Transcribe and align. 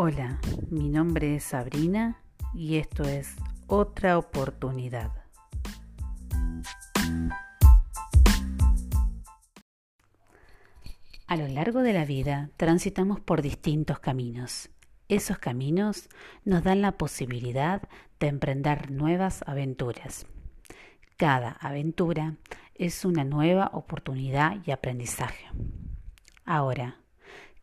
Hola, 0.00 0.38
mi 0.70 0.88
nombre 0.88 1.34
es 1.34 1.42
Sabrina 1.42 2.22
y 2.54 2.76
esto 2.76 3.02
es 3.02 3.34
Otra 3.66 4.16
oportunidad. 4.16 5.10
A 11.26 11.36
lo 11.36 11.48
largo 11.48 11.82
de 11.82 11.92
la 11.92 12.04
vida 12.04 12.50
transitamos 12.56 13.18
por 13.18 13.42
distintos 13.42 13.98
caminos. 13.98 14.70
Esos 15.08 15.38
caminos 15.38 16.08
nos 16.44 16.62
dan 16.62 16.80
la 16.80 16.92
posibilidad 16.92 17.82
de 18.20 18.28
emprender 18.28 18.92
nuevas 18.92 19.42
aventuras. 19.48 20.26
Cada 21.16 21.50
aventura 21.58 22.36
es 22.76 23.04
una 23.04 23.24
nueva 23.24 23.72
oportunidad 23.72 24.58
y 24.64 24.70
aprendizaje. 24.70 25.46
Ahora, 26.44 27.00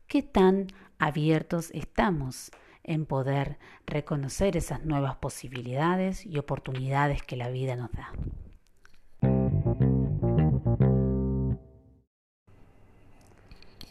¿qué 0.08 0.22
tan 0.22 0.68
abiertos 1.00 1.72
estamos 1.74 2.52
en 2.84 3.06
poder 3.06 3.58
reconocer 3.86 4.58
esas 4.58 4.86
nuevas 4.86 5.16
posibilidades 5.16 6.26
y 6.26 6.38
oportunidades 6.38 7.24
que 7.24 7.36
la 7.36 7.50
vida 7.50 7.76
nos 7.76 7.92
da. 7.92 8.12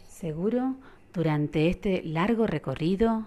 Seguro, 0.07 0.75
durante 1.13 1.69
este 1.69 2.01
largo 2.03 2.47
recorrido 2.47 3.25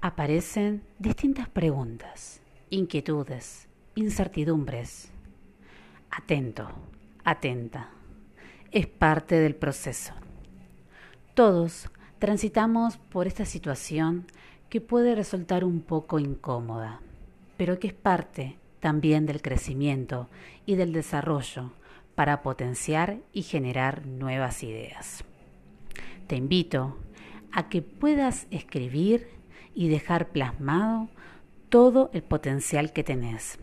aparecen 0.00 0.82
distintas 0.98 1.48
preguntas, 1.48 2.40
inquietudes, 2.70 3.68
incertidumbres. 3.94 5.10
Atento, 6.10 6.68
atenta. 7.24 7.90
Es 8.70 8.86
parte 8.86 9.36
del 9.36 9.54
proceso. 9.54 10.14
Todos 11.34 11.90
transitamos 12.22 12.98
por 12.98 13.26
esta 13.26 13.44
situación 13.44 14.26
que 14.70 14.80
puede 14.80 15.16
resultar 15.16 15.64
un 15.64 15.80
poco 15.80 16.20
incómoda, 16.20 17.00
pero 17.56 17.80
que 17.80 17.88
es 17.88 17.94
parte 17.94 18.58
también 18.78 19.26
del 19.26 19.42
crecimiento 19.42 20.28
y 20.64 20.76
del 20.76 20.92
desarrollo 20.92 21.72
para 22.14 22.42
potenciar 22.42 23.18
y 23.32 23.42
generar 23.42 24.06
nuevas 24.06 24.62
ideas. 24.62 25.24
Te 26.28 26.36
invito 26.36 26.96
a 27.50 27.68
que 27.68 27.82
puedas 27.82 28.46
escribir 28.52 29.26
y 29.74 29.88
dejar 29.88 30.28
plasmado 30.28 31.08
todo 31.70 32.08
el 32.12 32.22
potencial 32.22 32.92
que 32.92 33.02
tenés. 33.02 33.58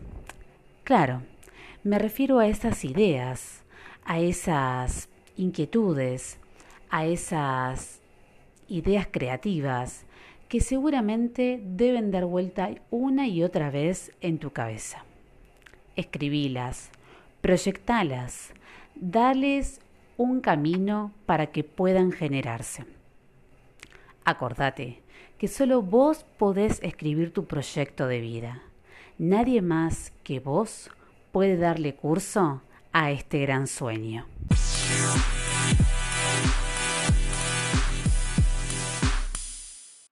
Claro, 0.84 1.22
me 1.82 1.98
refiero 1.98 2.40
a 2.40 2.46
esas 2.46 2.84
ideas, 2.84 3.62
a 4.04 4.18
esas 4.18 5.08
inquietudes, 5.38 6.36
a 6.90 7.06
esas 7.06 7.99
ideas 8.70 9.06
creativas 9.10 10.04
que 10.48 10.60
seguramente 10.60 11.60
deben 11.62 12.10
dar 12.10 12.24
vuelta 12.24 12.70
una 12.90 13.28
y 13.28 13.42
otra 13.42 13.70
vez 13.70 14.12
en 14.20 14.38
tu 14.38 14.50
cabeza. 14.50 15.04
Escribílas, 15.96 16.90
proyectalas, 17.40 18.52
dales 18.94 19.80
un 20.16 20.40
camino 20.40 21.12
para 21.26 21.46
que 21.46 21.64
puedan 21.64 22.12
generarse. 22.12 22.84
Acordate 24.24 25.02
que 25.38 25.48
solo 25.48 25.82
vos 25.82 26.24
podés 26.38 26.82
escribir 26.82 27.32
tu 27.32 27.46
proyecto 27.46 28.06
de 28.06 28.20
vida. 28.20 28.62
Nadie 29.18 29.62
más 29.62 30.12
que 30.22 30.40
vos 30.40 30.90
puede 31.32 31.56
darle 31.56 31.94
curso 31.94 32.62
a 32.92 33.10
este 33.10 33.40
gran 33.40 33.66
sueño. 33.66 34.26